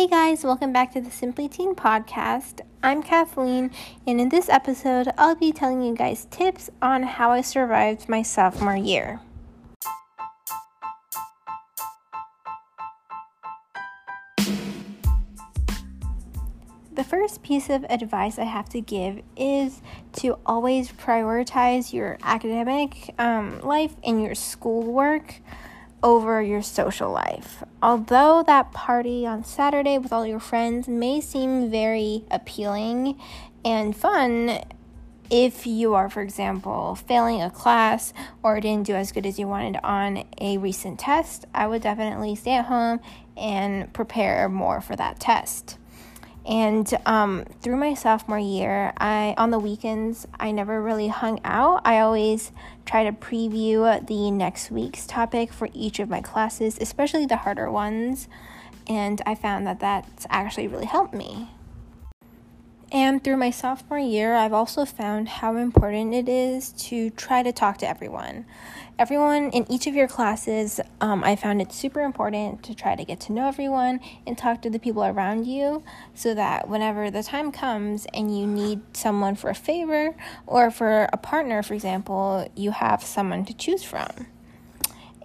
[0.00, 2.62] Hey guys, welcome back to the Simply Teen podcast.
[2.82, 3.70] I'm Kathleen,
[4.06, 8.22] and in this episode, I'll be telling you guys tips on how I survived my
[8.22, 9.20] sophomore year.
[16.94, 19.82] The first piece of advice I have to give is
[20.14, 25.42] to always prioritize your academic um, life and your schoolwork
[26.02, 27.62] over your social life.
[27.82, 33.20] Although that party on Saturday with all your friends may seem very appealing
[33.64, 34.60] and fun,
[35.30, 39.46] if you are, for example, failing a class or didn't do as good as you
[39.46, 43.00] wanted on a recent test, I would definitely stay at home
[43.36, 45.78] and prepare more for that test.
[46.50, 51.82] And um, through my sophomore year, I on the weekends I never really hung out.
[51.84, 52.50] I always
[52.84, 57.70] try to preview the next week's topic for each of my classes, especially the harder
[57.70, 58.26] ones.
[58.88, 61.50] And I found that that's actually really helped me.
[62.92, 67.52] And through my sophomore year, I've also found how important it is to try to
[67.52, 68.46] talk to everyone.
[68.98, 73.04] Everyone in each of your classes, um, I found it super important to try to
[73.04, 77.22] get to know everyone and talk to the people around you so that whenever the
[77.22, 82.50] time comes and you need someone for a favor or for a partner, for example,
[82.56, 84.26] you have someone to choose from.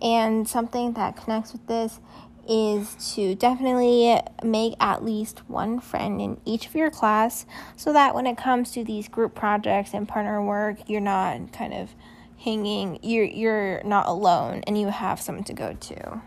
[0.02, 2.00] And something that connects with this
[2.48, 8.14] is to definitely make at least one friend in each of your class so that
[8.14, 11.92] when it comes to these group projects and partner work, you're not kind of
[12.38, 16.22] hanging, you're, you're not alone and you have someone to go to.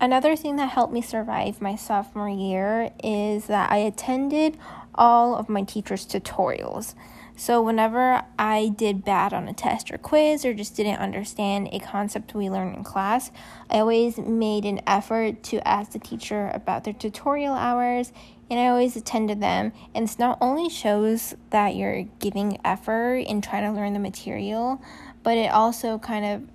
[0.00, 4.58] Another thing that helped me survive my sophomore year is that I attended
[4.94, 6.94] all of my teacher's tutorials.
[7.36, 11.80] So, whenever I did bad on a test or quiz or just didn't understand a
[11.80, 13.32] concept we learned in class,
[13.68, 18.12] I always made an effort to ask the teacher about their tutorial hours
[18.50, 19.72] and I always attended them.
[19.94, 24.80] And this not only shows that you're giving effort in trying to learn the material,
[25.24, 26.48] but it also kind of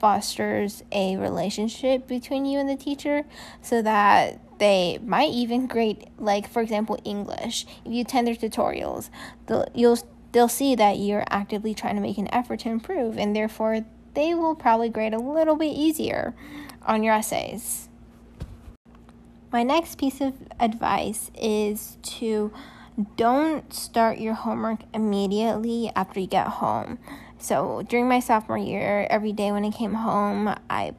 [0.00, 3.24] fosters a relationship between you and the teacher
[3.62, 9.08] so that they might even grade like for example english if you attend their tutorials
[9.46, 9.96] the, you'll
[10.34, 13.84] they'll see that you're actively trying to make an effort to improve, and therefore
[14.14, 16.34] they will probably grade a little bit easier
[16.82, 17.88] on your essays.
[19.52, 22.52] My next piece of advice is to
[23.16, 26.98] don't start your homework immediately after you get home.
[27.38, 30.94] So, during my sophomore year, every day when I came home, I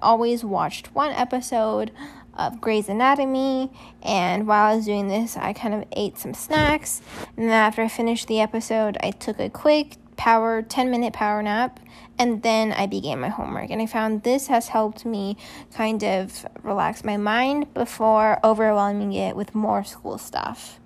[0.00, 1.90] always watched one episode
[2.38, 3.70] of Grey's Anatomy.
[4.02, 7.02] And while I was doing this, I kind of ate some snacks.
[7.36, 11.40] And then after I finished the episode, I took a quick power 10 minute power
[11.42, 11.78] nap
[12.18, 13.70] and then I began my homework.
[13.70, 15.36] And I found this has helped me
[15.72, 20.80] kind of relax my mind before overwhelming it with more school stuff.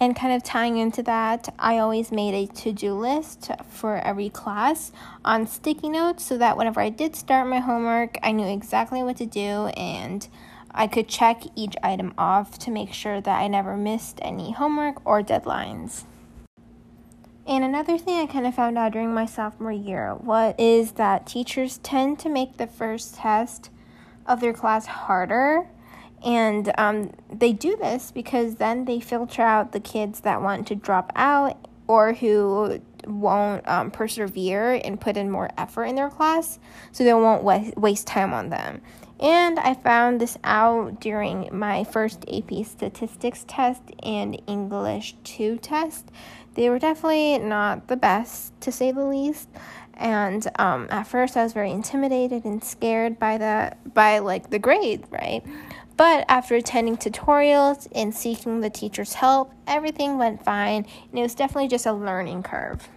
[0.00, 4.30] And kind of tying into that, I always made a to do list for every
[4.30, 4.92] class
[5.26, 9.18] on sticky notes so that whenever I did start my homework, I knew exactly what
[9.18, 10.26] to do and
[10.70, 15.04] I could check each item off to make sure that I never missed any homework
[15.04, 16.04] or deadlines.
[17.46, 21.26] And another thing I kind of found out during my sophomore year what is that
[21.26, 23.68] teachers tend to make the first test
[24.24, 25.66] of their class harder
[26.24, 30.74] and um, they do this because then they filter out the kids that want to
[30.74, 36.58] drop out or who won't um, persevere and put in more effort in their class,
[36.92, 38.80] so they won't wa- waste time on them.
[39.18, 46.10] And I found this out during my first AP statistics test and English 2 test.
[46.54, 49.48] They were definitely not the best, to say the least.
[49.94, 54.58] And um, at first, I was very intimidated and scared by the by like the
[54.58, 55.42] grade, right?
[56.00, 61.34] But after attending tutorials and seeking the teacher's help, everything went fine, and it was
[61.34, 62.88] definitely just a learning curve.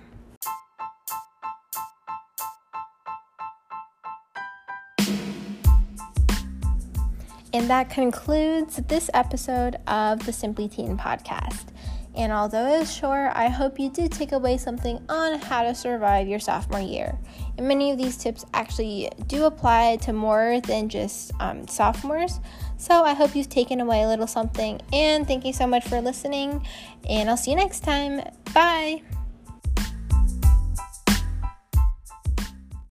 [7.52, 11.73] And that concludes this episode of the Simply Teen podcast.
[12.16, 15.74] And although it was short, I hope you did take away something on how to
[15.74, 17.18] survive your sophomore year.
[17.58, 22.40] And many of these tips actually do apply to more than just um, sophomores.
[22.78, 24.80] So I hope you've taken away a little something.
[24.92, 26.66] And thank you so much for listening.
[27.10, 28.22] And I'll see you next time.
[28.54, 29.02] Bye.